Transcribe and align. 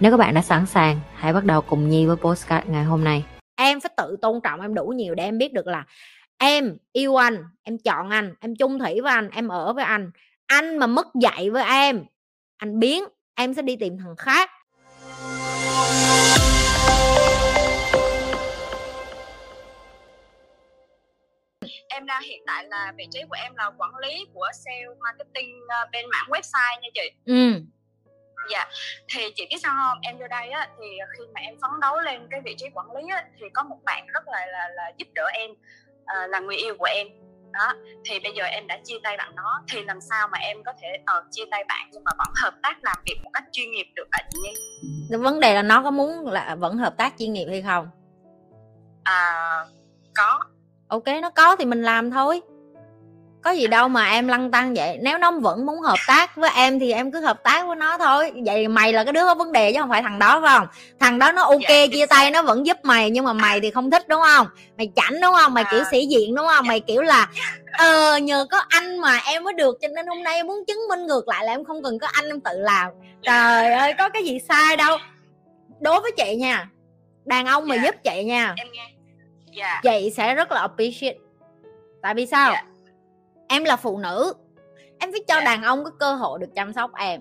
Nếu 0.00 0.10
các 0.10 0.16
bạn 0.16 0.34
đã 0.34 0.42
sẵn 0.42 0.66
sàng, 0.66 1.00
hãy 1.14 1.32
bắt 1.32 1.44
đầu 1.44 1.60
cùng 1.60 1.88
Nhi 1.88 2.06
với 2.06 2.16
postcard 2.16 2.68
ngày 2.68 2.84
hôm 2.84 3.04
nay. 3.04 3.24
em 3.56 3.80
phải 3.80 3.90
tự 3.96 4.16
tôn 4.22 4.40
trọng 4.40 4.60
em 4.60 4.74
đủ 4.74 4.86
nhiều 4.86 5.14
để 5.14 5.24
em 5.24 5.38
biết 5.38 5.52
được 5.52 5.66
là 5.66 5.84
em 6.38 6.76
yêu 6.92 7.16
anh 7.16 7.44
em 7.62 7.78
chọn 7.78 8.10
anh 8.10 8.34
em 8.40 8.56
chung 8.56 8.78
thủy 8.78 9.00
với 9.00 9.12
anh 9.12 9.30
em 9.30 9.48
ở 9.48 9.72
với 9.72 9.84
anh. 9.84 10.10
Anh 10.46 10.78
mà 10.78 10.86
mất 10.86 11.06
dạy 11.14 11.50
với 11.50 11.64
em 11.64 12.04
anh 12.56 12.78
biến 12.78 13.04
em 13.34 13.54
sẽ 13.54 13.62
đi 13.62 13.76
tìm 13.76 13.98
thằng 13.98 14.16
khác. 14.16 14.50
Em 21.88 22.06
đang 22.06 22.22
hiện 22.22 22.42
tại 22.46 22.64
là 22.68 22.92
vị 22.96 23.04
trí 23.10 23.20
của 23.28 23.36
em 23.42 23.52
là 23.56 23.70
quản 23.78 23.96
lý 23.96 24.26
của 24.34 24.48
sale 24.64 24.86
marketing 25.00 25.60
ờ, 25.68 25.88
bên 25.92 26.04
mảng 26.10 26.30
website 26.30 26.80
nha 26.82 26.88
chị. 26.94 27.10
Ừ 27.24 27.62
dạ. 28.50 28.68
Thì 29.08 29.32
chị 29.34 29.46
biết 29.50 29.56
sao 29.62 29.74
không? 29.76 29.98
Em 30.02 30.18
vô 30.18 30.26
đây 30.28 30.50
á 30.50 30.68
thì 30.78 30.86
khi 31.18 31.24
mà 31.34 31.40
em 31.40 31.54
phấn 31.62 31.80
đấu 31.80 32.00
lên 32.00 32.28
cái 32.30 32.40
vị 32.44 32.54
trí 32.58 32.66
quản 32.74 32.96
lý 32.96 33.02
á 33.10 33.24
thì 33.40 33.46
có 33.54 33.62
một 33.62 33.78
bạn 33.84 34.06
rất 34.06 34.28
là 34.28 34.46
là, 34.46 34.68
là 34.74 34.92
giúp 34.98 35.08
đỡ 35.14 35.24
em 35.32 35.50
ờ, 36.06 36.26
là 36.26 36.40
người 36.40 36.56
yêu 36.56 36.74
của 36.78 36.88
em. 36.94 37.06
Đó. 37.52 37.72
Thì 38.04 38.20
bây 38.20 38.32
giờ 38.32 38.44
em 38.44 38.66
đã 38.66 38.78
chia 38.84 38.98
tay 39.02 39.16
bạn 39.16 39.36
đó 39.36 39.62
thì 39.68 39.84
làm 39.84 40.00
sao 40.00 40.28
mà 40.32 40.38
em 40.38 40.64
có 40.64 40.72
thể 40.82 40.88
ờ, 41.06 41.24
chia 41.30 41.44
tay 41.50 41.64
bạn 41.68 41.88
nhưng 41.92 42.04
mà 42.04 42.10
vẫn 42.18 42.28
hợp 42.42 42.54
tác 42.62 42.76
làm 42.82 42.96
việc 43.06 43.16
một 43.24 43.30
cách 43.32 43.44
chuyên 43.52 43.70
nghiệp 43.70 43.86
được 43.94 44.08
ạ 44.10 44.20
chị 44.30 44.38
Nhi? 44.42 44.54
Vấn 45.18 45.40
đề 45.40 45.54
là 45.54 45.62
nó 45.62 45.82
có 45.82 45.90
muốn 45.90 46.26
là 46.26 46.54
vẫn 46.54 46.76
hợp 46.76 46.96
tác 46.96 47.14
chuyên 47.18 47.32
nghiệp 47.32 47.46
hay 47.50 47.62
không? 47.62 47.88
À 49.04 49.64
có. 50.16 50.40
Ok 50.88 51.04
nó 51.22 51.30
có 51.30 51.56
thì 51.56 51.64
mình 51.64 51.82
làm 51.82 52.10
thôi 52.10 52.40
có 53.42 53.50
gì 53.50 53.66
đâu 53.66 53.88
mà 53.88 54.10
em 54.10 54.28
lăng 54.28 54.50
tăng 54.50 54.74
vậy. 54.74 54.98
Nếu 55.02 55.18
nó 55.18 55.30
vẫn 55.30 55.66
muốn 55.66 55.80
hợp 55.80 55.98
tác 56.06 56.36
với 56.36 56.50
em 56.54 56.78
thì 56.78 56.92
em 56.92 57.12
cứ 57.12 57.20
hợp 57.20 57.42
tác 57.42 57.66
với 57.66 57.76
nó 57.76 57.98
thôi. 57.98 58.32
Vậy 58.46 58.68
mày 58.68 58.92
là 58.92 59.04
cái 59.04 59.12
đứa 59.12 59.20
có 59.24 59.34
vấn 59.34 59.52
đề 59.52 59.72
chứ 59.72 59.80
không 59.80 59.90
phải 59.90 60.02
thằng 60.02 60.18
đó 60.18 60.40
phải 60.44 60.58
không? 60.58 60.66
Thằng 61.00 61.18
đó 61.18 61.32
nó 61.32 61.42
ok 61.42 61.60
Dạ, 61.68 61.86
chia 61.92 62.06
tay 62.06 62.30
nó 62.30 62.42
vẫn 62.42 62.66
giúp 62.66 62.76
mày 62.82 63.10
nhưng 63.10 63.24
mà 63.24 63.32
mày 63.32 63.60
thì 63.60 63.70
không 63.70 63.90
thích 63.90 64.08
đúng 64.08 64.20
không? 64.22 64.46
Mày 64.78 64.90
chảnh 64.96 65.20
đúng 65.22 65.34
không? 65.34 65.54
Mày 65.54 65.64
kiểu 65.70 65.80
À. 65.80 65.88
sĩ 65.90 66.06
diện 66.06 66.34
đúng 66.34 66.46
không? 66.46 66.66
Mày 66.66 66.80
kiểu 66.80 67.02
là 67.02 67.28
ờ 67.72 68.16
nhờ 68.16 68.46
có 68.50 68.62
anh 68.68 68.98
mà 68.98 69.20
em 69.26 69.44
mới 69.44 69.54
được 69.54 69.78
cho 69.80 69.88
nên 69.88 70.06
hôm 70.06 70.22
nay 70.22 70.34
em 70.34 70.46
muốn 70.46 70.64
chứng 70.66 70.88
minh 70.88 71.06
ngược 71.06 71.28
lại 71.28 71.44
là 71.44 71.52
em 71.52 71.64
không 71.64 71.82
cần 71.82 71.98
có 71.98 72.06
anh 72.12 72.28
em 72.28 72.40
tự 72.40 72.50
làm. 72.54 72.90
Trời 73.22 73.72
ơi 73.72 73.94
có 73.98 74.08
cái 74.08 74.24
gì 74.24 74.38
sai 74.48 74.76
đâu. 74.76 74.98
Đối 75.80 76.00
với 76.00 76.12
chị 76.16 76.36
nha 76.36 76.68
đàn 77.24 77.46
ông 77.46 77.68
mà 77.68 77.76
Dạ. 77.76 77.82
giúp 77.84 77.94
chị 78.04 78.24
nha. 78.24 78.54
Em 78.56 78.66
nghe. 78.72 78.86
Dạ. 79.56 79.80
Chị 79.82 80.10
sẽ 80.16 80.34
rất 80.34 80.52
là 80.52 80.60
appreciate. 80.60 81.18
Tại 82.02 82.14
vì 82.14 82.26
sao? 82.26 82.52
Dạ. 82.52 82.62
Em 83.50 83.64
là 83.64 83.76
phụ 83.76 83.98
nữ. 83.98 84.32
Em 84.98 85.12
phải 85.12 85.20
cho 85.28 85.34
Dạ. 85.34 85.44
đàn 85.44 85.62
ông 85.62 85.84
có 85.84 85.90
cơ 85.90 86.14
hội 86.14 86.38
được 86.38 86.54
chăm 86.54 86.72
sóc 86.72 86.90
em. 86.94 87.20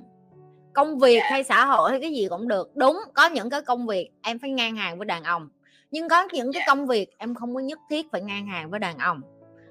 Công 0.74 1.00
việc 1.00 1.20
Dạ. 1.20 1.28
hay 1.32 1.44
xã 1.44 1.66
hội 1.66 1.92
hay 1.92 2.02
cái 2.02 2.12
gì 2.12 2.28
cũng 2.30 2.48
được. 2.48 2.76
Đúng 2.76 3.00
có 3.14 3.26
những 3.30 3.50
cái 3.50 3.62
công 3.62 3.88
việc 3.88 4.10
em 4.22 4.40
phải 4.40 4.50
ngang 4.50 4.76
hàng 4.76 4.98
với 4.98 5.06
đàn 5.06 5.24
ông 5.24 5.50
nhưng 5.92 6.10
có 6.10 6.28
những 6.32 6.54
cái 6.54 6.60
Dạ. 6.60 6.74
công 6.74 6.88
việc 6.88 7.18
em 7.18 7.36
không 7.36 7.56
có 7.56 7.60
nhất 7.62 7.80
thiết 7.90 8.06
phải 8.12 8.22
ngang 8.22 8.48
hàng 8.48 8.70
với 8.70 8.80
đàn 8.80 8.98
ông. 8.98 9.22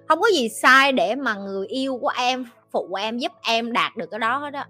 Không 0.08 0.20
có 0.20 0.28
gì 0.34 0.48
sai 0.48 0.92
để 0.92 1.14
mà 1.14 1.34
người 1.34 1.66
yêu 1.66 1.98
của 2.00 2.12
em 2.16 2.46
phụ 2.72 2.94
em 2.94 3.18
giúp 3.18 3.32
em 3.42 3.72
đạt 3.72 3.96
được 3.96 4.10
cái 4.10 4.20
đó 4.20 4.38
hết 4.38 4.54
á. 4.54 4.66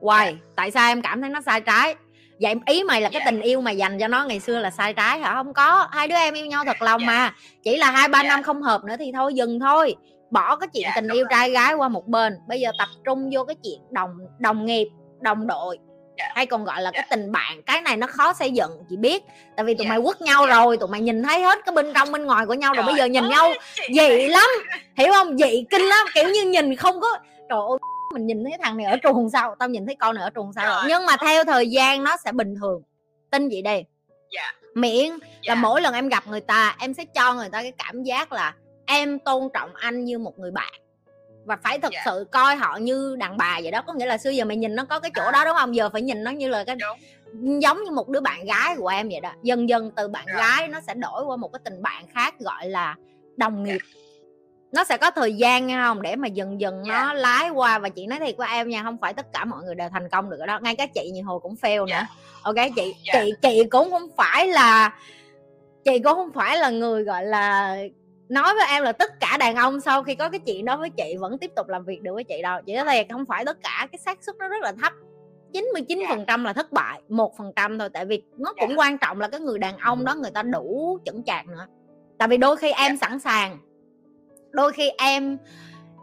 Why? 0.00 0.32
Dạ. 0.32 0.38
tại 0.56 0.70
sao 0.70 0.88
em 0.90 1.02
cảm 1.02 1.20
thấy 1.20 1.30
nó 1.30 1.40
sai 1.40 1.60
trái? 1.60 1.94
Vậy 2.40 2.54
ý 2.66 2.82
mày 2.84 3.00
là 3.00 3.08
cái 3.12 3.22
tình 3.24 3.40
yêu 3.40 3.60
mà 3.60 3.70
dành 3.70 3.98
cho 3.98 4.08
nó 4.08 4.24
ngày 4.24 4.40
xưa 4.40 4.58
là 4.58 4.70
sai 4.70 4.92
trái 4.92 5.18
hả? 5.18 5.34
Không 5.34 5.54
có 5.54 5.88
hai 5.90 6.08
đứa 6.08 6.14
em 6.14 6.34
yêu 6.34 6.46
nhau 6.46 6.64
thật 6.66 6.82
lòng 6.82 7.06
mà. 7.06 7.34
Chỉ 7.62 7.76
là 7.76 7.90
hai 7.90 8.08
ba 8.08 8.22
năm 8.22 8.42
không 8.42 8.62
hợp 8.62 8.84
nữa 8.84 8.94
thì 8.98 9.12
thôi 9.14 9.34
dừng 9.34 9.60
thôi 9.60 9.94
bỏ 10.34 10.56
cái 10.56 10.68
chuyện 10.72 10.82
Dạ, 10.86 10.92
tình 10.96 11.08
yêu 11.08 11.26
trai 11.30 11.50
gái 11.50 11.74
qua 11.74 11.88
một 11.88 12.06
bên. 12.06 12.38
Bây 12.48 12.60
giờ 12.60 12.70
tập 12.78 12.88
trung 13.04 13.30
vô 13.32 13.44
cái 13.44 13.56
chuyện 13.64 13.80
đồng 13.90 14.10
đồng 14.38 14.66
nghiệp 14.66 14.88
đồng 15.20 15.46
đội. 15.46 15.78
Dạ. 16.18 16.24
hay 16.34 16.46
còn 16.46 16.64
gọi 16.64 16.82
là 16.82 16.90
cái 16.90 17.02
Dạ. 17.10 17.16
tình 17.16 17.32
bạn. 17.32 17.62
Cái 17.62 17.80
này 17.80 17.96
nó 17.96 18.06
khó 18.06 18.32
xây 18.32 18.50
dựng 18.50 18.70
chị 18.90 18.96
biết. 18.96 19.22
Tại 19.56 19.64
vì 19.64 19.74
tụi 19.74 19.86
mày 19.86 20.00
quất 20.02 20.20
nhau 20.20 20.46
rồi 20.46 20.76
tụi 20.76 20.88
mày 20.88 21.00
nhìn 21.00 21.22
thấy 21.22 21.42
hết 21.42 21.58
cái 21.66 21.74
bên 21.74 21.92
trong 21.94 22.12
bên 22.12 22.24
ngoài 22.24 22.46
của 22.46 22.54
nhau 22.54 22.72
rồi. 22.74 22.84
Bây 22.86 22.94
giờ 22.94 23.04
nhìn 23.04 23.28
nhau 23.28 23.52
dị 23.94 24.28
lắm. 24.28 24.48
Hiểu 24.96 25.12
không? 25.12 25.38
Dị 25.38 25.64
kinh 25.70 25.82
lắm. 25.82 26.06
Kiểu 26.14 26.28
như 26.28 26.44
nhìn 26.44 26.76
không 26.76 27.00
có 27.00 27.08
trời 27.48 27.58
ơi 27.70 27.78
mình 28.14 28.26
nhìn 28.26 28.44
thấy 28.44 28.52
thằng 28.62 28.76
này 28.76 28.86
ở 28.86 28.96
truồng 29.02 29.30
sau 29.30 29.54
tao 29.58 29.68
nhìn 29.68 29.86
thấy 29.86 29.96
con 30.00 30.14
này 30.14 30.24
ở 30.24 30.30
truồng 30.34 30.52
sau 30.52 30.66
rồi. 30.66 30.82
Nhưng 30.88 31.06
mà 31.06 31.16
theo 31.20 31.44
thời 31.44 31.70
gian 31.70 32.04
nó 32.04 32.16
sẽ 32.24 32.32
bình 32.32 32.54
thường. 32.60 32.82
Tin 33.30 33.48
chị 33.50 33.62
đi. 33.62 33.84
Miễn 34.74 35.10
là 35.42 35.54
mỗi 35.54 35.80
lần 35.80 35.94
em 35.94 36.08
gặp 36.08 36.26
người 36.26 36.40
ta 36.40 36.76
em 36.80 36.94
sẽ 36.94 37.04
cho 37.04 37.34
người 37.34 37.48
ta 37.48 37.62
cái 37.62 37.72
cảm 37.78 38.02
giác 38.02 38.32
là 38.32 38.54
em 38.86 39.18
tôn 39.18 39.48
trọng 39.54 39.70
anh 39.74 40.04
như 40.04 40.18
một 40.18 40.38
người 40.38 40.50
bạn 40.50 40.72
và 41.44 41.56
phải 41.62 41.78
thật 41.78 41.92
Dạ. 41.92 42.02
sự 42.04 42.26
coi 42.32 42.56
họ 42.56 42.76
như 42.76 43.16
đàn 43.18 43.36
bà 43.36 43.58
vậy 43.62 43.70
đó 43.70 43.82
có 43.86 43.92
nghĩa 43.92 44.06
là 44.06 44.18
xưa 44.18 44.30
giờ 44.30 44.44
mày 44.44 44.56
nhìn 44.56 44.74
nó 44.74 44.84
có 44.84 45.00
cái 45.00 45.10
chỗ 45.16 45.22
À. 45.22 45.30
đó 45.32 45.44
đúng 45.44 45.56
không 45.56 45.74
giờ 45.76 45.88
phải 45.92 46.02
nhìn 46.02 46.24
nó 46.24 46.30
như 46.30 46.48
là 46.48 46.64
cái 46.64 46.76
Đúng. 46.76 47.62
giống 47.62 47.84
như 47.84 47.90
một 47.90 48.08
đứa 48.08 48.20
bạn 48.20 48.44
gái 48.44 48.74
của 48.78 48.88
em 48.88 49.08
vậy 49.08 49.20
đó 49.20 49.32
dần 49.42 49.68
dần 49.68 49.90
từ 49.96 50.08
bạn 50.08 50.26
Rồi. 50.26 50.36
gái 50.36 50.68
nó 50.68 50.80
sẽ 50.80 50.94
đổi 50.94 51.24
qua 51.24 51.36
một 51.36 51.48
cái 51.52 51.60
tình 51.64 51.82
bạn 51.82 52.04
khác 52.14 52.34
gọi 52.40 52.68
là 52.68 52.96
đồng 53.36 53.64
nghiệp 53.64 53.80
nó 54.72 54.84
sẽ 54.84 54.96
có 54.96 55.10
thời 55.10 55.34
gian 55.36 55.66
nha 55.66 55.84
không 55.88 56.02
để 56.02 56.16
mà 56.16 56.28
dần 56.28 56.60
dần 56.60 56.82
Dạ. 56.88 57.02
nó 57.02 57.12
lái 57.12 57.50
qua 57.50 57.78
và 57.78 57.88
chị 57.88 58.06
nói 58.06 58.18
thiệt 58.18 58.36
với 58.36 58.48
em 58.48 58.68
nha 58.68 58.82
không 58.82 58.98
phải 59.00 59.12
tất 59.14 59.32
cả 59.32 59.44
mọi 59.44 59.62
người 59.64 59.74
đều 59.74 59.88
thành 59.92 60.08
công 60.08 60.30
được 60.30 60.40
ở 60.40 60.46
đó 60.46 60.58
ngay 60.62 60.76
cả 60.76 60.86
chị 60.86 61.10
nhiều 61.10 61.24
hồi 61.24 61.40
cũng 61.42 61.54
fail 61.62 61.86
Dạ. 61.86 62.00
nữa 62.00 62.06
ok 62.42 62.54
chị 62.76 62.94
Dạ. 63.04 63.12
chị 63.24 63.32
chị 63.42 63.62
cũng 63.70 63.90
không 63.90 64.08
phải 64.16 64.46
là 64.48 64.94
chị 65.84 65.98
cũng 65.98 66.14
không 66.14 66.32
phải 66.34 66.58
là 66.58 66.70
người 66.70 67.04
gọi 67.04 67.24
là 67.24 67.76
nói 68.28 68.54
với 68.54 68.64
em 68.68 68.82
là 68.82 68.92
tất 68.92 69.20
cả 69.20 69.36
đàn 69.40 69.56
ông 69.56 69.80
sau 69.80 70.02
khi 70.02 70.14
có 70.14 70.28
cái 70.30 70.40
chuyện 70.46 70.64
đó 70.64 70.76
với 70.76 70.90
chị 70.90 71.16
vẫn 71.20 71.38
tiếp 71.38 71.50
tục 71.56 71.68
làm 71.68 71.84
việc 71.84 72.02
được 72.02 72.14
với 72.14 72.24
chị 72.24 72.42
đâu. 72.42 72.60
Chị 72.66 72.74
nói 72.74 72.84
thiệt 72.92 73.06
không 73.10 73.26
phải 73.26 73.44
tất 73.44 73.58
cả 73.62 73.88
cái 73.92 73.98
xác 73.98 74.24
suất 74.24 74.36
nó 74.38 74.48
rất 74.48 74.62
là 74.62 74.72
thấp. 74.82 74.92
99% 75.52 76.44
là 76.44 76.52
thất 76.52 76.72
bại 76.72 77.02
một 77.08 77.36
phần 77.36 77.52
trăm 77.56 77.78
thôi. 77.78 77.88
Tại 77.92 78.04
vì 78.04 78.22
nó 78.36 78.52
cũng 78.60 78.70
Dạ. 78.70 78.76
quan 78.76 78.98
trọng 78.98 79.20
là 79.20 79.28
cái 79.28 79.40
người 79.40 79.58
đàn 79.58 79.78
ông 79.78 80.04
đó 80.04 80.14
người 80.14 80.30
ta 80.30 80.42
đủ 80.42 80.98
chững 81.04 81.24
chạc 81.24 81.46
nữa. 81.46 81.66
Tại 82.18 82.28
vì 82.28 82.36
đôi 82.36 82.56
khi 82.56 82.72
em 82.72 82.96
sẵn 82.96 83.20
sàng. 83.20 83.58
Đôi 84.50 84.72
khi 84.72 84.90
em 84.98 85.38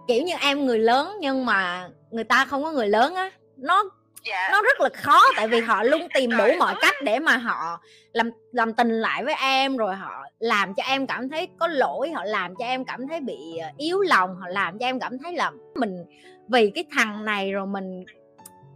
kiểu 0.07 0.23
như 0.23 0.33
em 0.41 0.65
người 0.65 0.79
lớn 0.79 1.11
nhưng 1.19 1.45
mà 1.45 1.89
người 2.11 2.23
ta 2.23 2.45
không 2.45 2.63
có 2.63 2.71
người 2.71 2.87
lớn 2.87 3.15
á 3.15 3.31
nó 3.57 3.83
Dạ. 4.25 4.49
nó 4.51 4.61
rất 4.61 4.79
là 4.79 4.89
khó 4.93 5.21
tại 5.35 5.47
vì 5.47 5.61
họ 5.61 5.83
luôn 5.83 6.07
tìm 6.13 6.29
đủ 6.37 6.43
mọi 6.59 6.75
cách 6.81 6.95
để 7.03 7.19
mà 7.19 7.37
họ 7.37 7.81
làm 8.13 8.31
làm 8.51 8.73
tình 8.73 8.89
lại 8.89 9.23
với 9.25 9.35
em 9.41 9.77
rồi 9.77 9.95
họ 9.95 10.23
làm 10.39 10.73
cho 10.73 10.83
em 10.83 11.07
cảm 11.07 11.29
thấy 11.29 11.47
có 11.59 11.67
lỗi 11.67 12.11
họ 12.11 12.23
làm 12.23 12.55
cho 12.55 12.65
em 12.65 12.85
cảm 12.85 13.07
thấy 13.07 13.19
bị 13.19 13.57
ờ, 13.57 13.69
yếu 13.77 14.01
lòng 14.01 14.35
họ 14.35 14.47
làm 14.47 14.79
cho 14.79 14.85
em 14.85 14.99
cảm 14.99 15.17
thấy 15.19 15.33
là 15.35 15.51
mình 15.75 16.05
vì 16.49 16.71
cái 16.75 16.83
thằng 16.95 17.25
này 17.25 17.51
rồi 17.51 17.67
mình 17.67 18.05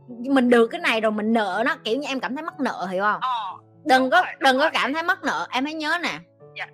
mình 0.07 0.50
được 0.50 0.67
cái 0.67 0.81
này 0.81 1.01
rồi 1.01 1.11
mình 1.11 1.33
nợ 1.33 1.63
nó 1.66 1.75
kiểu 1.83 1.97
như 1.97 2.07
em 2.07 2.19
cảm 2.19 2.35
thấy 2.35 2.44
mắc 2.44 2.59
nợ 2.59 2.88
hiểu 2.91 3.03
không 3.03 3.19
Ờ, 3.22 3.57
đừng 3.85 4.09
có 4.09 4.17
rồi, 4.17 4.33
đừng 4.39 4.59
có 4.59 4.69
cảm 4.73 4.94
thấy 4.94 5.03
mắc 5.03 5.23
nợ 5.23 5.47
em 5.51 5.66
hãy 5.66 5.73
nhớ 5.73 5.97
nè 6.03 6.19
Dạ. 6.57 6.67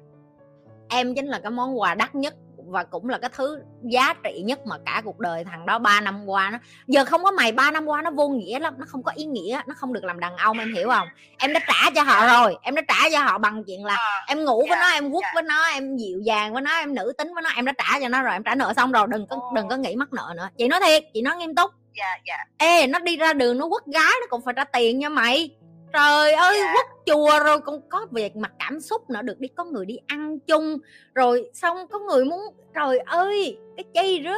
em 0.89 1.15
chính 1.15 1.27
là 1.27 1.39
cái 1.39 1.51
món 1.51 1.79
quà 1.79 1.95
đắt 1.95 2.15
nhất 2.15 2.33
và 2.71 2.83
cũng 2.83 3.09
là 3.09 3.17
cái 3.17 3.29
thứ 3.33 3.59
giá 3.81 4.13
trị 4.23 4.41
nhất 4.45 4.59
mà 4.65 4.75
cả 4.85 5.01
cuộc 5.05 5.19
đời 5.19 5.43
thằng 5.43 5.65
đó 5.65 5.79
3 5.79 6.01
năm 6.01 6.25
qua 6.25 6.49
nó 6.49 6.57
giờ 6.87 7.05
không 7.05 7.23
có 7.23 7.31
mày 7.31 7.51
3 7.51 7.71
năm 7.71 7.85
qua 7.85 8.01
nó 8.01 8.11
vô 8.11 8.29
nghĩa 8.29 8.59
lắm 8.59 8.73
nó 8.77 8.85
không 8.87 9.03
có 9.03 9.11
ý 9.15 9.25
nghĩa 9.25 9.61
nó 9.67 9.75
không 9.77 9.93
được 9.93 10.03
làm 10.03 10.19
đàn 10.19 10.37
ông 10.37 10.59
em 10.59 10.73
hiểu 10.73 10.89
không? 10.89 11.07
Em 11.37 11.53
đã 11.53 11.59
trả 11.67 11.89
cho 11.95 12.03
họ 12.03 12.27
rồi 12.27 12.57
em 12.61 12.75
đã 12.75 12.81
trả 12.87 13.09
cho 13.11 13.19
họ 13.19 13.37
bằng 13.37 13.63
chuyện 13.63 13.85
là 13.85 13.95
Ờ, 13.95 14.23
em 14.27 14.45
ngủ 14.45 14.59
với 14.59 14.69
Dạ, 14.69 14.79
nó 14.79 14.87
em 14.89 15.11
quất 15.11 15.23
dạ. 15.23 15.31
với 15.33 15.43
nó 15.43 15.65
em 15.65 15.97
dịu 15.97 16.19
dàng 16.19 16.53
với 16.53 16.61
nó 16.61 16.77
em 16.77 16.95
nữ 16.95 17.13
tính 17.17 17.33
với 17.33 17.43
nó 17.43 17.49
em 17.55 17.65
đã 17.65 17.73
trả 17.77 17.99
cho 17.99 18.07
nó 18.09 18.21
rồi 18.21 18.33
em 18.33 18.43
trả 18.43 18.55
nợ 18.55 18.73
xong 18.75 18.91
rồi 18.91 19.07
đừng 19.09 19.27
có 19.27 19.51
đừng 19.55 19.67
có 19.67 19.77
nghĩ 19.77 19.95
mắc 19.95 20.13
nợ 20.13 20.33
nữa. 20.37 20.49
Chị 20.57 20.67
nói 20.67 20.79
thiệt 20.85 21.03
chị 21.13 21.21
nói 21.21 21.37
nghiêm 21.37 21.55
túc. 21.55 21.71
Dạ 21.97 22.17
dạ. 22.27 22.37
Ê 22.57 22.87
nó 22.87 22.99
đi 22.99 23.17
ra 23.17 23.33
đường 23.33 23.57
nó 23.57 23.69
quất 23.69 23.85
gái 23.85 24.13
nó 24.21 24.27
cũng 24.29 24.41
phải 24.45 24.53
trả 24.57 24.63
tiền 24.63 24.99
nha 24.99 25.09
mày 25.09 25.49
trời 25.93 26.33
ơi 26.33 26.57
Dạ. 26.59 26.73
quất 26.73 26.85
chùa 27.05 27.39
rồi 27.45 27.59
cũng 27.59 27.81
có 27.89 28.07
việc 28.11 28.35
mặt 28.35 28.51
cảm 28.59 28.79
xúc 28.79 29.09
nữa. 29.09 29.21
Được 29.21 29.39
đi 29.39 29.47
có 29.47 29.63
người 29.63 29.85
đi 29.85 29.97
ăn 30.07 30.39
chung. 30.39 30.77
Rồi 31.13 31.49
xong 31.53 31.87
có 31.87 31.99
người 31.99 32.25
muốn 32.25 32.41
trời 32.75 32.99
ơi 32.99 33.57
cái 33.77 33.83
chi 33.93 34.21
rứa. 34.23 34.37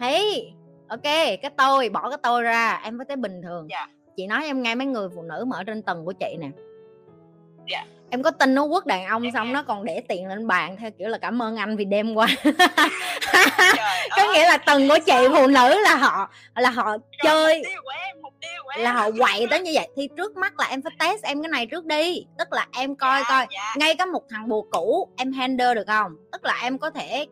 Hey 0.00 0.52
ok 0.88 1.02
cái 1.02 1.50
tôi 1.56 1.88
bỏ 1.88 2.10
cái 2.10 2.18
tôi 2.22 2.42
ra 2.42 2.80
em 2.84 2.98
phải 2.98 3.04
thấy 3.08 3.16
bình 3.16 3.42
thường. 3.42 3.66
Dạ. 3.70 3.86
chị 4.16 4.26
nói 4.26 4.44
em 4.44 4.62
nghe 4.62 4.74
mấy 4.74 4.86
người 4.86 5.08
phụ 5.14 5.22
nữ 5.22 5.44
mà 5.44 5.56
ở 5.56 5.64
trên 5.64 5.82
tầng 5.82 6.04
của 6.04 6.12
chị 6.12 6.36
nè. 6.40 6.48
Dạ. 7.72 7.84
em 8.10 8.22
có 8.22 8.30
tin 8.30 8.54
nó 8.54 8.68
quất 8.68 8.86
đàn 8.86 9.06
ông 9.06 9.22
Em 9.22 9.32
xong 9.32 9.52
nó 9.52 9.62
còn 9.62 9.84
để 9.84 10.02
tiền 10.08 10.26
lên 10.28 10.46
bàn 10.46 10.76
theo 10.76 10.90
kiểu 10.98 11.08
là 11.08 11.18
cảm 11.18 11.42
ơn 11.42 11.56
anh 11.56 11.76
vì 11.76 11.84
đêm 11.84 12.14
qua. 12.14 12.26
Có 14.16 14.32
nghĩa 14.32 14.48
là 14.48 14.58
tầng 14.58 14.88
của 14.88 14.98
chị 15.06 15.28
phụ 15.36 15.46
nữ 15.46 15.80
là 15.82 15.96
họ 15.96 16.30
là 16.56 16.70
họ 16.70 16.96
trời, 17.24 17.62
chơi 17.62 17.74
là 18.78 18.92
họ 18.92 19.10
quậy 19.10 19.46
tới 19.50 19.60
như 19.60 19.70
vậy 19.74 19.88
thì 19.96 20.08
trước 20.16 20.36
mắt 20.36 20.58
là 20.58 20.66
em 20.66 20.82
phải 20.82 20.92
test 20.98 21.22
em 21.24 21.42
cái 21.42 21.48
này 21.48 21.66
trước 21.66 21.84
đi 21.86 22.26
tức 22.38 22.52
là 22.52 22.66
em 22.78 22.96
coi 22.96 23.20
dạ, 23.20 23.26
coi 23.28 23.46
dạ. 23.50 23.74
ngay 23.76 23.94
cả 23.96 24.06
một 24.06 24.22
thằng 24.30 24.48
bồ 24.48 24.66
cũ 24.70 25.08
em 25.16 25.32
handle 25.32 25.74
được 25.74 25.86
không 25.86 26.16
tức 26.32 26.44
là 26.44 26.58
em 26.62 26.78
có 26.78 26.90
thể 26.90 27.26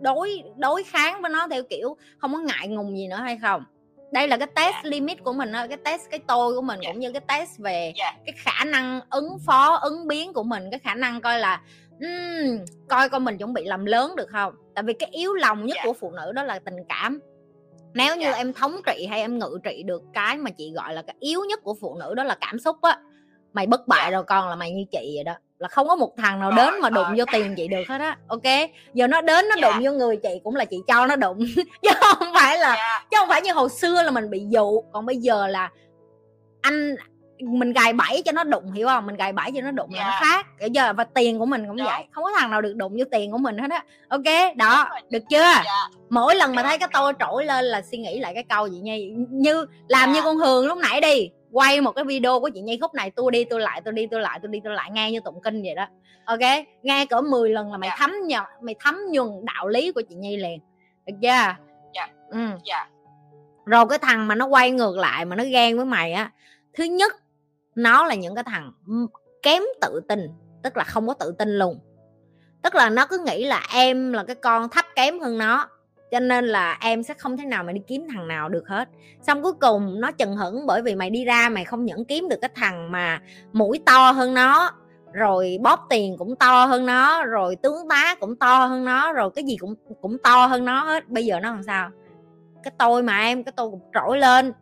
đối 0.00 0.42
đối 0.56 0.84
kháng 0.84 1.22
với 1.22 1.30
nó 1.30 1.48
theo 1.50 1.62
kiểu 1.70 1.96
không 2.18 2.32
có 2.32 2.38
ngại 2.38 2.68
ngùng 2.68 2.96
gì 2.98 3.06
nữa 3.08 3.16
hay 3.16 3.38
không 3.42 3.64
đây 4.12 4.28
là 4.28 4.36
cái 4.36 4.48
test 4.54 4.74
Dạ. 4.74 4.80
limit 4.90 5.24
của 5.24 5.32
mình 5.32 5.52
cái 5.68 5.78
test 5.84 6.02
cái 6.10 6.20
tôi 6.26 6.54
của 6.54 6.62
mình 6.62 6.80
Dạ. 6.82 6.90
cũng 6.92 7.00
như 7.00 7.12
cái 7.12 7.22
test 7.28 7.58
về 7.58 7.92
Dạ. 7.96 8.12
cái 8.26 8.34
khả 8.36 8.64
năng 8.64 9.00
ứng 9.10 9.38
phó 9.46 9.74
ứng 9.82 10.08
biến 10.08 10.32
của 10.32 10.42
mình 10.42 10.70
cái 10.70 10.78
khả 10.80 10.94
năng 10.94 11.20
coi 11.20 11.38
là 11.38 11.60
ừm, 12.00 12.58
coi 12.88 13.08
coi 13.08 13.20
mình 13.20 13.38
chuẩn 13.38 13.52
bị 13.54 13.64
làm 13.64 13.84
lớn 13.84 14.16
được 14.16 14.28
không 14.28 14.54
tại 14.74 14.82
vì 14.84 14.92
cái 14.92 15.08
yếu 15.12 15.34
lòng 15.34 15.66
nhất 15.66 15.74
Dạ. 15.76 15.82
của 15.84 15.92
phụ 15.92 16.10
nữ 16.10 16.32
đó 16.32 16.42
là 16.42 16.58
tình 16.58 16.76
cảm 16.88 17.20
nếu 17.94 18.16
như 18.16 18.26
Dạ. 18.26 18.32
em 18.36 18.52
thống 18.52 18.76
trị 18.86 19.06
hay 19.10 19.20
em 19.20 19.38
ngự 19.38 19.58
trị 19.64 19.82
được 19.82 20.02
cái 20.14 20.36
mà 20.36 20.50
chị 20.50 20.72
gọi 20.72 20.94
là 20.94 21.02
cái 21.02 21.16
yếu 21.20 21.40
nhất 21.48 21.60
của 21.64 21.74
phụ 21.80 21.96
nữ 22.00 22.14
đó 22.14 22.24
là 22.24 22.36
cảm 22.40 22.58
xúc 22.58 22.76
á 22.82 22.98
mày 23.52 23.66
bất 23.66 23.88
bại 23.88 24.04
Dạ. 24.04 24.10
rồi 24.10 24.24
con 24.24 24.48
là 24.48 24.56
mày 24.56 24.70
như 24.70 24.84
chị 24.92 25.12
vậy 25.16 25.24
đó 25.24 25.32
là 25.58 25.68
không 25.68 25.88
có 25.88 25.96
một 25.96 26.12
thằng 26.16 26.40
nào 26.40 26.52
đến 26.52 26.74
mà 26.80 26.90
đụng 26.90 27.06
vô 27.16 27.24
tiền 27.32 27.54
chị 27.56 27.68
được 27.68 27.82
hết 27.88 28.00
á 28.00 28.18
ok 28.28 28.42
giờ 28.94 29.06
nó 29.06 29.20
đến 29.20 29.44
nó 29.48 29.56
Dạ. 29.62 29.70
đụng 29.70 29.84
vô 29.84 29.92
người 29.92 30.16
chị 30.16 30.40
cũng 30.44 30.56
là 30.56 30.64
chị 30.64 30.76
cho 30.86 31.06
nó 31.06 31.16
đụng 31.16 31.38
chứ 31.82 31.90
không 32.00 32.28
phải 32.34 32.58
là 32.58 32.74
Dạ. 32.76 33.06
chứ 33.10 33.16
không 33.18 33.28
phải 33.28 33.42
như 33.42 33.52
hồi 33.52 33.68
xưa 33.68 34.02
là 34.02 34.10
mình 34.10 34.30
bị 34.30 34.46
dụ 34.48 34.80
còn 34.92 35.06
bây 35.06 35.16
giờ 35.16 35.46
là 35.46 35.70
anh 36.60 36.96
mình 37.42 37.72
gài 37.72 37.92
bẫy 37.92 38.22
cho 38.24 38.32
nó 38.32 38.44
đụng 38.44 38.72
hiểu 38.72 38.86
không? 38.86 39.06
Mình 39.06 39.16
gài 39.16 39.32
bẫy 39.32 39.50
cho 39.54 39.60
nó 39.60 39.70
đụng 39.70 39.90
là 39.94 40.04
nó 40.04 40.26
khác 40.26 40.46
bây 40.60 40.70
giờ 40.70 40.92
và 40.92 41.04
tiền 41.04 41.38
của 41.38 41.46
mình 41.46 41.66
cũng 41.66 41.76
Đúng. 41.76 41.86
vậy. 41.86 42.04
Không 42.10 42.24
có 42.24 42.30
thằng 42.38 42.50
nào 42.50 42.60
được 42.62 42.76
đụng 42.76 42.92
vô 42.98 43.04
tiền 43.10 43.32
của 43.32 43.38
mình 43.38 43.58
hết 43.58 43.70
á. 43.70 43.84
Ok 44.08 44.56
đó. 44.56 44.88
Được 45.10 45.22
chưa? 45.30 45.38
Dạ. 45.64 45.88
mỗi 46.10 46.34
lần 46.34 46.54
mà 46.54 46.62
Dạ, 46.62 46.68
thấy 46.68 46.78
cái 46.78 46.88
tôi 46.92 47.12
trỗi 47.18 47.44
lên 47.44 47.64
là 47.64 47.82
suy 47.82 47.98
nghĩ 47.98 48.20
lại 48.20 48.34
cái 48.34 48.42
câu 48.42 48.66
gì 48.66 48.78
nhi 48.80 49.12
như 49.30 49.66
làm 49.88 50.08
Dạ. 50.08 50.14
như 50.14 50.22
con 50.22 50.36
hường 50.36 50.66
lúc 50.66 50.78
nãy 50.78 51.00
đi. 51.00 51.30
Quay 51.52 51.80
một 51.80 51.92
cái 51.92 52.04
video 52.04 52.40
của 52.40 52.48
chị 52.54 52.60
nhi 52.60 52.78
khúc 52.80 52.94
này 52.94 53.10
tôi 53.10 53.30
đi 53.32 53.44
tôi 53.44 53.60
lại 53.60 53.80
tôi 53.84 53.94
đi 53.94 54.06
tôi 54.10 54.20
lại 54.20 54.38
tôi 54.42 54.52
đi 54.52 54.60
tôi 54.64 54.74
lại 54.74 54.90
nghe 54.90 55.10
như 55.10 55.20
tụng 55.24 55.40
kinh 55.42 55.62
vậy 55.62 55.74
đó. 55.74 55.86
Ok? 56.24 56.38
Nghe 56.82 57.06
cỡ 57.06 57.20
10 57.20 57.50
lần 57.50 57.72
là 57.72 57.78
mày 57.78 57.88
Dạ. 57.90 57.96
thấm 57.98 58.12
nhận 58.26 58.44
mày 58.62 58.74
thấm 58.80 58.98
nhuần 59.10 59.28
đạo 59.44 59.68
lý 59.68 59.92
của 59.92 60.02
chị 60.08 60.14
nhi 60.14 60.36
liền. 60.36 60.60
Được 61.06 61.14
chưa? 61.22 61.54
Dạ. 61.94 62.08
ừ. 62.30 62.38
Dạ. 62.64 62.88
rồi 63.66 63.84
cái 63.88 63.98
thằng 63.98 64.28
mà 64.28 64.34
nó 64.34 64.46
quay 64.46 64.70
ngược 64.70 64.96
lại 64.98 65.24
mà 65.24 65.36
nó 65.36 65.44
ghen 65.44 65.76
với 65.76 65.84
mày 65.86 66.12
á 66.12 66.30
thứ 66.74 66.84
nhất 66.84 67.12
nó 67.82 68.06
là 68.06 68.14
những 68.14 68.34
cái 68.34 68.44
thằng 68.44 68.72
kém 69.42 69.62
tự 69.80 70.00
tin, 70.08 70.28
tức 70.62 70.76
là 70.76 70.84
không 70.84 71.06
có 71.06 71.14
tự 71.14 71.34
tin 71.38 71.58
luôn. 71.58 71.80
Tức 72.62 72.74
là 72.74 72.90
nó 72.90 73.06
cứ 73.06 73.18
nghĩ 73.18 73.44
là 73.44 73.62
em 73.74 74.12
là 74.12 74.24
cái 74.24 74.36
con 74.36 74.68
thấp 74.68 74.84
kém 74.96 75.20
hơn 75.20 75.38
nó, 75.38 75.68
cho 76.10 76.20
nên 76.20 76.46
là 76.46 76.78
em 76.80 77.02
sẽ 77.02 77.14
không 77.14 77.36
thể 77.36 77.44
nào 77.44 77.64
mà 77.64 77.72
đi 77.72 77.80
kiếm 77.86 78.06
thằng 78.10 78.28
nào 78.28 78.48
được 78.48 78.68
hết. 78.68 78.88
Xong 79.22 79.42
cuối 79.42 79.52
cùng 79.52 80.00
nó 80.00 80.12
chừng 80.12 80.36
hững 80.36 80.66
bởi 80.66 80.82
vì 80.82 80.94
mày 80.94 81.10
đi 81.10 81.24
ra 81.24 81.48
mày 81.48 81.64
không 81.64 81.84
những 81.84 82.04
kiếm 82.04 82.28
được 82.28 82.38
cái 82.40 82.50
thằng 82.54 82.92
mà 82.92 83.20
mũi 83.52 83.80
to 83.86 84.10
hơn 84.10 84.34
nó, 84.34 84.70
rồi 85.12 85.58
bóp 85.62 85.86
tiền 85.90 86.16
cũng 86.18 86.36
to 86.36 86.64
hơn 86.64 86.86
nó, 86.86 87.24
rồi 87.24 87.56
tướng 87.56 87.88
tá 87.88 88.14
cũng 88.20 88.36
to 88.36 88.66
hơn 88.66 88.84
nó, 88.84 89.12
rồi 89.12 89.30
cái 89.34 89.44
gì 89.44 89.56
cũng 89.56 89.74
cũng 90.00 90.18
to 90.18 90.46
hơn 90.46 90.64
nó 90.64 90.84
hết. 90.84 91.08
Bây 91.08 91.26
giờ 91.26 91.40
nó 91.40 91.50
làm 91.50 91.62
sao? 91.62 91.90
Cái 92.62 92.72
tôi 92.78 93.02
mà 93.02 93.20
em, 93.20 93.44
cái 93.44 93.52
tôi 93.56 93.70
cũng 93.70 93.90
trỗi 93.94 94.18
lên. 94.18 94.52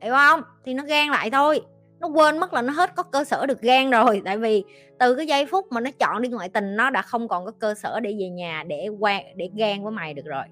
Hiểu 0.00 0.14
không? 0.14 0.42
Thì 0.64 0.74
nó 0.74 0.84
gan 0.84 1.08
lại 1.08 1.30
thôi 1.30 1.60
nó 2.00 2.08
quên 2.08 2.38
mất 2.38 2.52
là 2.52 2.62
nó 2.62 2.72
hết 2.72 2.94
có 2.94 3.02
cơ 3.02 3.24
sở 3.24 3.46
được 3.46 3.60
ghen 3.60 3.90
rồi. 3.90 4.22
Tại 4.24 4.38
vì 4.38 4.64
từ 4.98 5.14
cái 5.14 5.26
giây 5.26 5.46
phút 5.46 5.66
mà 5.70 5.80
nó 5.80 5.90
chọn 5.98 6.22
đi 6.22 6.28
ngoại 6.28 6.48
tình, 6.48 6.76
nó 6.76 6.90
đã 6.90 7.02
không 7.02 7.28
còn 7.28 7.44
có 7.44 7.52
cơ 7.58 7.74
sở 7.74 8.00
để 8.00 8.16
về 8.20 8.28
nhà 8.28 8.64
để 8.66 8.88
quan 8.98 9.24
để 9.36 9.50
ghen 9.56 9.82
với 9.82 9.92
mày 9.92 10.14
được 10.14 10.26
rồi. 10.26 10.44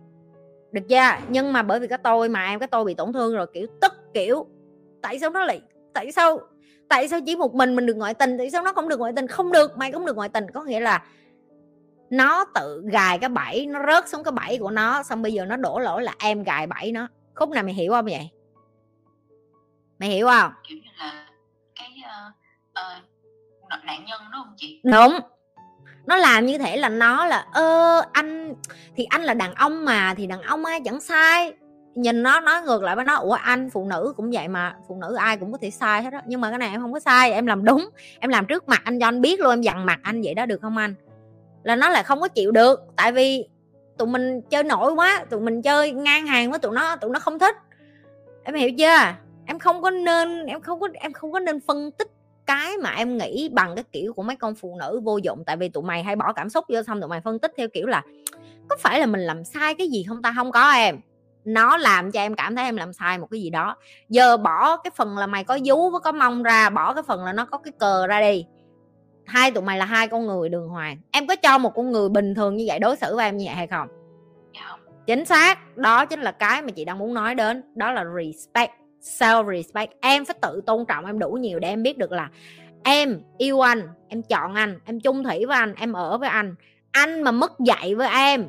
Được 0.73 0.83
chưa? 0.89 1.11
Nhưng 1.29 1.53
mà 1.53 1.62
bởi 1.62 1.81
vì 1.81 1.87
cái 1.87 1.99
tôi 1.99 2.29
mà, 2.29 2.47
em, 2.47 2.59
cái 2.59 2.67
tôi 2.67 2.85
bị 2.85 2.95
tổn 2.95 3.12
thương 3.12 3.35
rồi, 3.35 3.47
kiểu, 3.53 3.67
tức, 3.81 3.93
kiểu, 4.15 4.47
tại 5.03 5.19
sao 5.19 5.31
nó 5.31 5.45
lại, 5.45 5.61
tại 5.95 6.12
sao 6.12 6.41
tại 6.89 7.09
sao 7.09 7.21
chỉ 7.27 7.37
một 7.37 7.55
mình 7.55 7.77
mình 7.77 7.87
được 7.87 7.95
ngoại 7.95 8.15
tình, 8.15 8.39
tại 8.39 8.50
sao 8.50 8.62
nó 8.62 8.73
không 8.73 8.89
được 8.89 9.00
ngoại 9.00 9.12
tình? 9.17 9.27
Không 9.27 9.53
được, 9.53 9.79
mày 9.79 9.93
cũng 9.93 10.06
được 10.06 10.17
ngoại 10.17 10.29
tình. 10.29 10.50
Có 10.50 10.65
nghĩa 10.65 10.81
là 10.81 11.05
nó 12.11 12.45
tự 12.55 12.83
gài 12.93 13.19
cái 13.19 13.29
bẫy, 13.29 13.67
nó 13.67 13.81
rớt 13.87 14.09
xuống 14.09 14.25
cái 14.25 14.33
bẫy 14.33 14.59
của 14.59 14.71
nó, 14.71 15.03
xong 15.03 15.23
bây 15.23 15.33
giờ 15.33 15.45
nó 15.45 15.56
đổ 15.56 15.79
lỗi 15.79 16.03
là 16.03 16.15
em 16.19 16.43
gài 16.43 16.67
bẫy 16.67 16.93
nó. 16.93 17.09
Khúc 17.35 17.50
này 17.50 17.62
mày 17.62 17.75
hiểu 17.75 17.93
không 17.93 18.05
vậy? 18.05 18.31
Mày 19.99 20.09
hiểu 20.09 20.27
không? 20.27 20.53
Kiểu 20.69 20.79
như 20.79 20.91
là 20.99 21.27
cái 21.78 21.88
uh, 22.04 22.34
uh, 23.78 23.84
nạn 23.84 24.04
nhân 24.04 24.20
đúng 24.32 24.42
không 24.44 24.54
chị? 24.56 24.80
Đúng. 24.84 25.19
Nó 26.06 26.16
làm 26.16 26.46
như 26.46 26.58
thể 26.58 26.76
là 26.76 26.88
nó 26.88 27.26
là 27.26 27.46
ơ 27.52 28.02
anh 28.12 28.54
thì 28.96 29.04
anh 29.04 29.22
là 29.22 29.34
đàn 29.34 29.54
ông 29.54 29.84
mà 29.84 30.14
thì 30.14 30.26
đàn 30.26 30.42
ông 30.42 30.64
ai 30.64 30.80
chẳng 30.84 31.00
sai. 31.00 31.52
Nhìn 31.94 32.22
nó 32.22 32.40
nói 32.40 32.62
ngược 32.62 32.82
lại 32.82 32.96
với 32.96 33.04
nó 33.04 33.14
ủa 33.14 33.32
anh 33.32 33.70
phụ 33.70 33.84
nữ 33.84 34.12
cũng 34.16 34.30
vậy 34.30 34.48
mà 34.48 34.76
phụ 34.88 34.96
nữ 35.00 35.14
ai 35.14 35.36
cũng 35.36 35.52
có 35.52 35.58
thể 35.60 35.70
sai 35.70 36.02
hết 36.02 36.10
đó 36.10 36.20
nhưng 36.26 36.40
mà 36.40 36.50
cái 36.50 36.58
này 36.58 36.70
em 36.70 36.80
không 36.80 36.92
có 36.92 37.00
sai 37.00 37.32
em 37.32 37.46
làm 37.46 37.64
đúng 37.64 37.88
em 38.20 38.30
làm 38.30 38.46
trước 38.46 38.69
mặt 38.69 38.80
anh 38.84 39.00
cho 39.00 39.06
anh 39.06 39.20
biết 39.20 39.40
luôn 39.40 39.52
em 39.52 39.60
dằn 39.60 39.86
mặt 39.86 40.00
anh 40.02 40.22
vậy 40.22 40.34
đó 40.34 40.46
được 40.46 40.60
không 40.62 40.76
anh? 40.76 40.94
Là 41.62 41.76
nó 41.76 41.88
lại 41.88 42.02
không 42.02 42.20
có 42.20 42.28
chịu 42.28 42.52
được 42.52 42.80
tại 42.96 43.12
vì 43.12 43.48
tụi 43.98 44.08
mình 44.08 44.40
chơi 44.50 44.64
nổi 44.64 44.92
quá 44.92 45.25
tụi 45.30 45.40
mình 45.40 45.62
chơi 45.62 45.92
ngang 45.92 46.26
hàng 46.26 46.50
với 46.50 46.58
tụi 46.58 46.72
nó 46.72 46.96
tụi 46.96 47.10
nó 47.10 47.19
không 47.19 47.38
thích. 47.38 47.56
Em 48.44 48.54
hiểu 48.54 48.70
chưa? 48.78 49.14
Em 49.49 49.59
không 49.59 49.83
có 49.83 49.91
nên 49.91 50.47
em 50.47 50.61
không 50.61 50.81
có 50.81 50.89
em 50.95 51.12
không 51.12 51.33
có 51.33 51.41
nên 51.41 51.61
phân 51.61 51.91
tích 51.91 52.09
cái 52.47 52.77
mà 52.77 52.91
em 52.91 53.19
nghĩ 53.19 53.49
bằng 53.53 53.75
cái 53.75 53.85
kiểu 53.93 54.12
của 54.12 54.23
mấy 54.23 54.37
con 54.37 54.55
phụ 54.55 54.77
nữ 54.81 55.00
vô 55.05 55.17
dụng. 55.17 55.45
Tại 55.47 55.56
vì 55.56 55.69
tụi 55.69 55.83
mày 55.83 56.03
hay 56.03 56.17
bỏ 56.17 56.33
cảm 56.33 56.50
xúc 56.50 56.65
vô 56.69 56.83
xong 56.83 57.00
tụi 57.00 57.09
mày 57.09 57.21
phân 57.21 57.39
tích 57.39 57.53
theo 57.56 57.69
kiểu 57.69 57.87
là 57.87 58.03
có 58.69 58.77
phải 58.81 59.00
là 59.00 59.06
mình 59.06 59.21
làm 59.21 59.45
sai 59.45 59.75
cái 59.75 59.89
gì 59.89 60.05
không 60.09 60.23
ta? 60.23 60.33
Không 60.37 60.53
có 60.53 60.71
em. 60.71 61.00
Nó 61.45 61.77
làm 61.77 62.12
cho 62.12 62.21
em 62.21 62.35
cảm 62.35 62.56
thấy 62.56 62.65
em 62.65 62.77
làm 62.77 62.93
sai 62.93 63.19
một 63.19 63.27
cái 63.31 63.41
gì 63.41 63.50
đó. 63.50 63.77
Giờ 64.09 64.37
bỏ 64.37 64.77
cái 64.77 64.91
phần 64.97 65.19
là 65.19 65.27
mày 65.27 65.45
có 65.45 65.59
vú 65.65 65.91
với 65.91 66.00
có 66.00 66.12
mông 66.12 66.43
ra 66.43 66.71
bỏ 66.71 66.95
cái 66.95 67.03
phần 67.03 67.25
là 67.25 67.33
nó 67.33 67.45
có 67.45 67.59
cái 67.59 67.73
cờ 67.79 68.06
ra 68.06 68.21
đi. 68.21 68.47
Hai 69.25 69.50
tụi 69.50 69.62
mày 69.62 69.79
là 69.79 69.85
hai 69.85 70.09
con 70.09 70.27
người 70.27 70.49
đường 70.49 70.69
hoàng. 70.69 70.97
Em 71.11 71.27
có 71.27 71.37
cho 71.37 71.59
một 71.59 71.73
con 71.75 71.91
người 71.91 72.09
bình 72.09 72.35
thường 72.35 72.56
như 72.56 72.65
vậy 72.69 72.79
đối 72.79 72.97
xử 72.97 73.17
với 73.17 73.25
em 73.25 73.37
như 73.37 73.45
vậy 73.47 73.55
hay 73.55 73.67
không? 73.67 73.89
Không. 74.69 74.81
Chính 75.06 75.25
xác. 75.25 75.77
Đó 75.77 76.06
chính 76.06 76.21
là 76.21 76.33
cái 76.33 76.62
mà 76.62 76.71
chị 76.71 76.85
đang 76.85 76.99
muốn 76.99 77.15
nói 77.15 77.35
đến. 77.35 77.62
Đó 77.75 77.93
là 77.93 78.05
respect 78.17 78.73
self 79.00 79.56
respect, 79.56 79.93
em 80.00 80.25
phải 80.25 80.37
tự 80.43 80.61
tôn 80.67 80.85
trọng, 80.87 81.06
em 81.06 81.19
đủ 81.19 81.31
nhiều 81.31 81.59
để 81.59 81.69
em 81.69 81.83
biết 81.83 81.99
được 81.99 82.12
là 82.12 82.31
em 82.85 83.21
yêu 83.39 83.61
anh, 83.61 83.89
em 84.09 84.23
chọn 84.23 84.55
anh, 84.55 84.79
em 84.85 85.00
chung 85.00 85.25
thủy 85.25 85.47
với 85.47 85.56
anh, 85.56 85.75
em 85.75 85.93
ở 85.93 86.19
với 86.19 86.29
anh. 86.29 86.55
Anh 86.91 87.23
mà 87.23 87.31
mất 87.31 87.53
dạy 87.61 87.95
với 87.95 88.09
em, 88.09 88.49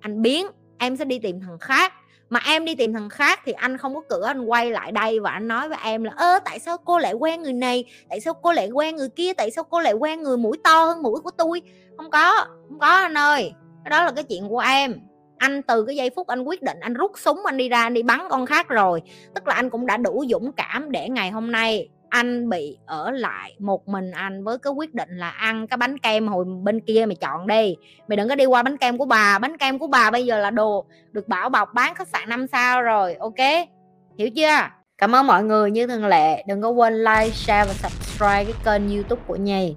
anh 0.00 0.22
biến, 0.22 0.46
em 0.78 0.96
sẽ 0.96 1.04
đi 1.04 1.18
tìm 1.18 1.40
thằng 1.40 1.58
khác. 1.58 1.92
Mà 2.30 2.40
em 2.46 2.64
đi 2.64 2.74
tìm 2.74 2.92
thằng 2.92 3.08
khác 3.08 3.40
thì 3.44 3.52
anh 3.52 3.76
không 3.76 3.94
có 3.94 4.00
cửa, 4.08 4.24
anh 4.26 4.44
quay 4.44 4.70
lại 4.70 4.92
đây 4.92 5.20
và 5.20 5.30
anh 5.30 5.48
nói 5.48 5.68
với 5.68 5.78
em 5.82 6.04
là, 6.04 6.12
ơ, 6.16 6.38
tại 6.44 6.58
sao 6.58 6.76
cô 6.84 6.98
lại 6.98 7.12
quen 7.12 7.42
người 7.42 7.52
này? 7.52 7.84
Tại 8.08 8.20
sao 8.20 8.34
cô 8.34 8.52
lại 8.52 8.70
quen 8.70 8.96
người 8.96 9.08
kia? 9.08 9.32
Tại 9.32 9.50
sao 9.50 9.64
cô 9.64 9.80
lại 9.80 9.92
quen 9.92 10.22
người 10.22 10.36
mũi 10.36 10.56
to 10.64 10.84
hơn 10.84 11.02
mũi 11.02 11.20
của 11.20 11.30
tôi 11.30 11.62
không 11.96 12.10
có 12.10 12.46
không 12.68 12.78
có 12.78 12.86
anh 12.86 13.18
ơi. 13.18 13.52
Cái 13.84 13.90
đó 13.90 14.04
là 14.04 14.12
cái 14.12 14.24
chuyện 14.24 14.48
của 14.48 14.58
em 14.58 14.94
anh 15.38 15.62
từ 15.62 15.84
cái 15.84 15.96
giây 15.96 16.10
phút 16.16 16.26
anh 16.26 16.42
quyết 16.42 16.62
định 16.62 16.80
anh 16.80 16.94
rút 16.94 17.12
súng, 17.16 17.46
anh 17.46 17.56
đi 17.56 17.68
ra 17.68 17.82
anh 17.82 17.94
đi 17.94 18.02
bắn 18.02 18.20
con 18.30 18.46
khác 18.46 18.68
rồi. 18.68 19.02
Tức 19.34 19.48
là 19.48 19.54
anh 19.54 19.70
cũng 19.70 19.86
đã 19.86 19.96
đủ 19.96 20.24
dũng 20.28 20.52
cảm 20.52 20.92
để 20.92 21.08
ngày 21.08 21.30
hôm 21.30 21.52
nay 21.52 21.88
anh 22.08 22.48
bị 22.48 22.78
ở 22.86 23.10
lại 23.10 23.54
một 23.58 23.88
mình 23.88 24.10
anh 24.10 24.44
với 24.44 24.58
cái 24.58 24.72
quyết 24.72 24.94
định 24.94 25.08
là 25.18 25.30
ăn 25.30 25.66
cái 25.66 25.76
bánh 25.76 25.98
kem 25.98 26.28
hồi 26.28 26.44
bên 26.62 26.80
kia 26.80 27.04
mày 27.06 27.16
chọn 27.16 27.46
đi. 27.46 27.76
Mày 28.08 28.16
đừng 28.16 28.28
có 28.28 28.34
đi 28.34 28.46
qua 28.46 28.62
bánh 28.62 28.76
kem 28.76 28.98
của 28.98 29.04
bà. 29.04 29.38
Bánh 29.38 29.56
kem 29.56 29.78
của 29.78 29.86
bà 29.86 30.10
bây 30.10 30.26
giờ 30.26 30.38
là 30.38 30.50
đồ 30.50 30.84
được 31.12 31.28
bảo 31.28 31.48
bọc 31.48 31.74
bán 31.74 31.94
khách 31.94 32.08
sạn 32.08 32.28
5 32.28 32.46
sao 32.46 32.82
rồi, 32.82 33.14
ok? 33.14 33.68
Hiểu 34.18 34.30
chưa? 34.30 34.58
Cảm 34.98 35.14
ơn 35.14 35.26
mọi 35.26 35.44
người, 35.44 35.70
như 35.70 35.86
thường 35.86 36.06
lệ, 36.06 36.44
đừng 36.46 36.62
có 36.62 36.70
quên 36.70 36.94
like, 36.94 37.30
share 37.30 37.68
và 37.68 37.72
subscribe 37.72 38.44
cái 38.44 38.54
kênh 38.64 38.94
youtube 38.94 39.22
của 39.26 39.36
nhi. 39.36 39.76